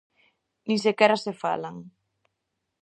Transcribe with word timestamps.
Nin 0.67 0.77
sequera 0.85 1.17
se 1.23 1.31
falan. 1.41 1.75